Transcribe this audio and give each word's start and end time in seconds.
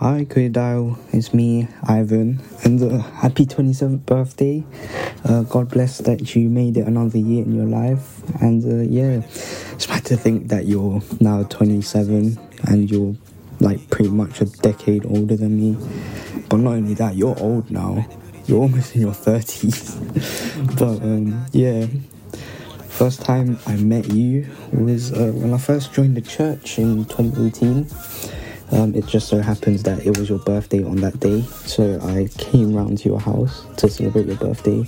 Hi, 0.00 0.24
Kuya 0.24 0.96
It's 1.12 1.34
me, 1.34 1.68
Ivan, 1.86 2.40
and 2.64 2.82
uh, 2.82 3.02
happy 3.20 3.44
27th 3.44 4.06
birthday. 4.06 4.64
Uh, 5.26 5.42
God 5.42 5.68
bless 5.68 5.98
that 5.98 6.34
you 6.34 6.48
made 6.48 6.78
it 6.78 6.86
another 6.86 7.18
year 7.18 7.44
in 7.44 7.54
your 7.54 7.66
life. 7.66 8.22
And 8.40 8.64
uh, 8.64 8.90
yeah, 8.90 9.20
it's 9.74 9.86
bad 9.86 10.06
to 10.06 10.16
think 10.16 10.48
that 10.48 10.64
you're 10.64 11.02
now 11.20 11.42
27 11.42 12.38
and 12.64 12.90
you're 12.90 13.14
like 13.60 13.90
pretty 13.90 14.08
much 14.08 14.40
a 14.40 14.46
decade 14.46 15.04
older 15.04 15.36
than 15.36 15.60
me. 15.60 15.76
But 16.48 16.60
not 16.60 16.76
only 16.76 16.94
that, 16.94 17.14
you're 17.14 17.38
old 17.38 17.70
now. 17.70 18.08
You're 18.46 18.60
almost 18.60 18.94
in 18.94 19.02
your 19.02 19.12
30s. 19.12 20.78
but 20.78 21.04
um, 21.04 21.44
yeah, 21.52 21.84
first 22.88 23.20
time 23.20 23.58
I 23.66 23.76
met 23.76 24.10
you 24.10 24.48
was 24.72 25.12
uh, 25.12 25.30
when 25.34 25.52
I 25.52 25.58
first 25.58 25.92
joined 25.92 26.16
the 26.16 26.22
church 26.22 26.78
in 26.78 27.04
2018. 27.04 28.39
Um, 28.72 28.94
it 28.94 29.06
just 29.06 29.28
so 29.28 29.40
happens 29.40 29.82
that 29.82 30.06
it 30.06 30.16
was 30.16 30.28
your 30.28 30.38
birthday 30.38 30.84
on 30.84 30.96
that 30.96 31.18
day, 31.18 31.42
so 31.42 31.98
I 32.02 32.28
came 32.38 32.72
round 32.72 32.98
to 32.98 33.08
your 33.08 33.18
house 33.18 33.66
to 33.78 33.88
celebrate 33.88 34.26
your 34.26 34.36
birthday, 34.36 34.84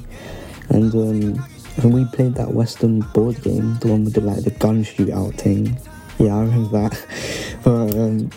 and 0.69 0.95
um, 0.95 1.45
and 1.79 1.93
we 1.93 2.05
played 2.07 2.35
that 2.37 2.53
Western 2.53 3.01
board 3.01 3.43
game, 3.43 3.77
the 3.81 3.89
one 3.89 4.05
with 4.05 4.15
the 4.15 4.21
like 4.21 4.45
the 4.45 4.51
gun 4.53 4.85
shootout 4.85 5.35
thing. 5.35 5.77
Yeah, 6.19 6.37
I 6.37 6.41
remember 6.43 6.89
that. 6.89 7.07
but 7.65 7.97
um, 7.97 8.31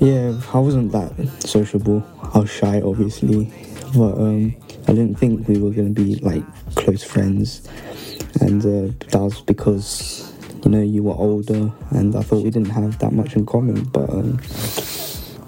yeah, 0.00 0.40
I 0.52 0.58
wasn't 0.58 0.90
that 0.92 1.12
sociable. 1.40 2.02
I 2.34 2.40
was 2.40 2.50
shy, 2.50 2.80
obviously, 2.80 3.52
but 3.94 4.14
um, 4.18 4.56
I 4.88 4.94
didn't 4.94 5.16
think 5.16 5.46
we 5.46 5.58
were 5.58 5.70
gonna 5.70 5.90
be 5.90 6.16
like 6.16 6.42
close 6.74 7.04
friends, 7.04 7.68
and 8.40 8.60
uh, 8.62 8.92
that 9.10 9.20
was 9.20 9.40
because 9.42 10.21
you 10.64 10.70
know, 10.70 10.80
you 10.80 11.02
were 11.02 11.14
older, 11.14 11.72
and 11.90 12.14
I 12.14 12.22
thought 12.22 12.44
we 12.44 12.50
didn't 12.50 12.70
have 12.70 12.98
that 13.00 13.12
much 13.12 13.34
in 13.34 13.46
common. 13.46 13.84
But 13.84 14.08
um, 14.10 14.36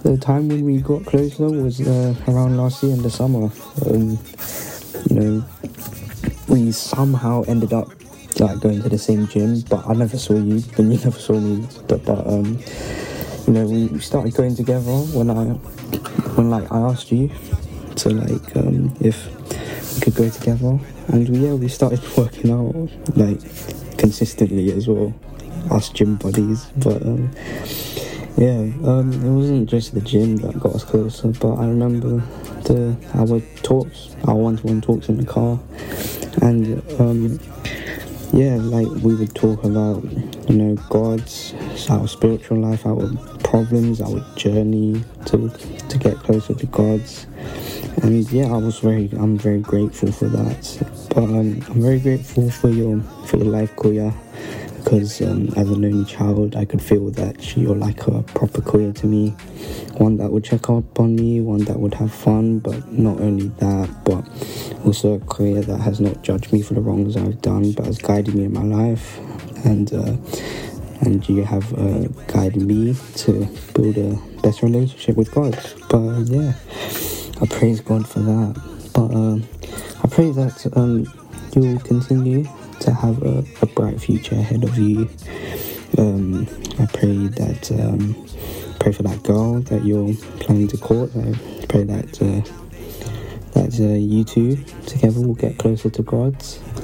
the 0.02 0.18
time 0.20 0.48
when 0.48 0.64
we 0.64 0.78
got 0.78 1.06
closer 1.06 1.44
was 1.44 1.80
uh, 1.80 2.14
around 2.28 2.56
last 2.56 2.82
year 2.82 2.92
in 2.92 3.02
the 3.02 3.10
summer. 3.10 3.50
Um, 3.86 4.18
you 5.08 5.20
know, 5.20 5.44
we 6.48 6.72
somehow 6.72 7.42
ended 7.46 7.72
up 7.72 7.88
like 8.40 8.58
going 8.60 8.82
to 8.82 8.88
the 8.88 8.98
same 8.98 9.28
gym, 9.28 9.60
but 9.68 9.86
I 9.86 9.94
never 9.94 10.18
saw 10.18 10.34
you, 10.34 10.62
and 10.78 10.92
you 10.92 10.98
never 11.04 11.18
saw 11.18 11.38
me. 11.38 11.66
But, 11.86 12.04
but 12.04 12.26
um, 12.26 12.58
you 13.46 13.52
know, 13.52 13.66
we 13.66 13.98
started 14.00 14.34
going 14.34 14.56
together 14.56 14.96
when 15.14 15.30
I, 15.30 15.44
when 16.34 16.50
like 16.50 16.70
I 16.72 16.78
asked 16.80 17.12
you 17.12 17.30
to 17.96 18.10
like 18.10 18.56
um, 18.56 18.94
if 19.00 19.26
we 19.94 20.00
could 20.00 20.14
go 20.16 20.28
together, 20.28 20.78
and 21.08 21.28
yeah, 21.36 21.54
we 21.54 21.68
started 21.68 22.00
working 22.16 22.50
out 22.50 22.90
like 23.16 23.40
consistently 24.04 24.70
as 24.70 24.86
well, 24.86 25.14
us 25.70 25.88
gym 25.88 26.16
buddies. 26.16 26.66
But 26.76 27.00
um, 27.00 27.30
yeah, 28.36 28.60
um, 28.84 29.10
it 29.24 29.30
wasn't 29.30 29.70
just 29.70 29.94
the 29.94 30.02
gym 30.02 30.36
that 30.44 30.60
got 30.60 30.74
us 30.74 30.84
closer, 30.84 31.28
but 31.28 31.54
I 31.54 31.66
remember 31.66 32.22
the 32.64 32.94
our 33.14 33.40
talks, 33.62 34.14
our 34.28 34.34
one-to-one 34.34 34.82
talks 34.82 35.08
in 35.08 35.16
the 35.16 35.24
car, 35.24 35.58
and 36.42 36.82
um, 37.00 37.40
yeah, 38.34 38.56
like 38.56 38.88
we 39.02 39.14
would 39.14 39.34
talk 39.34 39.64
about 39.64 40.04
you 40.50 40.56
know 40.56 40.74
God's, 40.90 41.54
our 41.88 42.06
spiritual 42.06 42.58
life, 42.58 42.84
our 42.84 43.08
problems, 43.42 44.02
our 44.02 44.20
journey 44.36 45.02
to 45.26 45.48
to 45.88 45.98
get 45.98 46.16
closer 46.18 46.52
to 46.52 46.66
God's, 46.66 47.26
and 48.02 48.30
yeah, 48.30 48.46
I 48.46 48.56
was 48.56 48.78
very, 48.80 49.08
I'm 49.18 49.36
very 49.38 49.60
grateful 49.60 50.12
for 50.12 50.26
that. 50.28 50.86
But 51.10 51.24
um, 51.24 51.62
I'm 51.68 51.80
very 51.80 52.00
grateful 52.00 52.50
for 52.50 52.68
your 52.68 53.00
for 53.26 53.38
your 53.38 53.46
life, 53.46 53.74
Kuya, 53.76 54.12
because 54.82 55.20
um, 55.22 55.48
as 55.56 55.70
an 55.70 55.84
only 55.84 56.04
child, 56.04 56.56
I 56.56 56.64
could 56.64 56.82
feel 56.82 57.10
that 57.12 57.56
you're 57.56 57.76
like 57.76 58.06
a 58.06 58.22
proper 58.22 58.60
Kuya 58.60 58.94
to 58.96 59.06
me, 59.06 59.30
one 59.98 60.16
that 60.18 60.30
would 60.30 60.44
check 60.44 60.68
up 60.68 60.98
on 61.00 61.16
me, 61.16 61.40
one 61.40 61.64
that 61.64 61.78
would 61.78 61.94
have 61.94 62.12
fun, 62.12 62.58
but 62.58 62.92
not 62.92 63.20
only 63.20 63.48
that, 63.58 63.88
but 64.04 64.26
also 64.84 65.14
a 65.14 65.18
Kuya 65.20 65.64
that 65.66 65.78
has 65.78 66.00
not 66.00 66.22
judged 66.22 66.52
me 66.52 66.62
for 66.62 66.74
the 66.74 66.80
wrongs 66.80 67.16
I've 67.16 67.40
done, 67.40 67.72
but 67.72 67.86
has 67.86 67.98
guided 67.98 68.34
me 68.34 68.44
in 68.44 68.52
my 68.52 68.62
life, 68.62 69.18
and 69.64 69.92
uh, 69.92 70.16
and 71.00 71.28
you 71.28 71.44
have 71.44 71.72
uh, 71.74 72.08
guided 72.26 72.62
me 72.62 72.94
to 73.16 73.46
build 73.74 73.96
a 73.98 74.16
better 74.42 74.66
relationship 74.66 75.16
with 75.16 75.32
God. 75.32 75.58
But 75.88 76.20
yeah, 76.26 76.52
I 77.40 77.46
praise 77.46 77.80
God 77.80 78.08
for 78.08 78.20
that. 78.20 78.90
But. 78.94 79.14
Um, 79.14 79.44
I 80.04 80.06
pray 80.06 80.32
that 80.32 80.70
um, 80.76 81.06
you'll 81.54 81.80
continue 81.80 82.44
to 82.80 82.92
have 82.92 83.22
a, 83.22 83.42
a, 83.62 83.66
bright 83.66 83.98
future 83.98 84.34
ahead 84.34 84.62
of 84.62 84.76
you. 84.76 85.08
Um, 85.96 86.46
I 86.78 86.84
pray 86.84 87.16
that 87.28 87.72
um, 87.72 88.14
pray 88.80 88.92
for 88.92 89.02
that 89.04 89.22
girl 89.22 89.60
that 89.62 89.82
you're 89.82 90.12
planning 90.40 90.68
to 90.68 90.76
court. 90.76 91.10
I 91.16 91.32
pray 91.70 91.84
that 91.84 92.20
uh, 92.20 92.42
that 93.52 93.80
uh, 93.80 93.94
you 93.94 94.24
two 94.24 94.56
together 94.86 95.20
will 95.26 95.34
get 95.34 95.56
closer 95.56 95.88
to 95.88 96.02
God, 96.02 96.36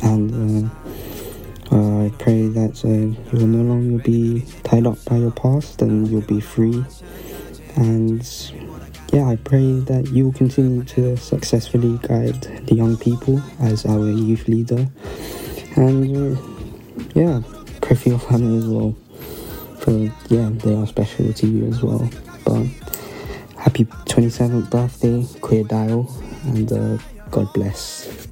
and 0.02 0.70
uh, 1.70 2.06
I 2.06 2.10
pray 2.18 2.48
that 2.48 2.82
uh, 2.82 2.88
you 2.88 3.38
will 3.38 3.46
no 3.48 3.62
longer 3.62 4.02
be 4.02 4.46
tied 4.64 4.86
up 4.86 5.04
by 5.04 5.16
your 5.16 5.32
past, 5.32 5.82
and 5.82 6.08
you'll 6.08 6.22
be 6.22 6.40
free 6.40 6.82
and 7.76 8.22
yeah, 9.12 9.28
I 9.28 9.36
pray 9.36 9.80
that 9.80 10.08
you 10.12 10.26
will 10.26 10.32
continue 10.32 10.84
to 10.84 11.16
successfully 11.16 11.98
guide 12.02 12.42
the 12.66 12.74
young 12.74 12.96
people 12.96 13.42
as 13.60 13.84
our 13.84 14.06
youth 14.08 14.46
leader. 14.48 14.86
And 15.76 16.36
uh, 16.36 16.40
yeah, 17.14 17.42
pray 17.80 17.96
for 17.96 18.08
your 18.10 18.18
family 18.18 18.58
as 18.58 18.66
well. 18.66 18.92
For 19.80 19.92
yeah, 20.28 20.50
they 20.52 20.74
are 20.76 20.86
special 20.86 21.32
to 21.32 21.46
you 21.46 21.66
as 21.66 21.82
well. 21.82 22.08
But 22.44 22.66
happy 23.56 23.84
27th 23.84 24.70
birthday, 24.70 25.22
Kuya 25.40 25.66
Jahdiel, 25.66 26.06
and 26.44 26.72
uh, 26.72 27.02
God 27.30 27.52
bless. 27.52 28.28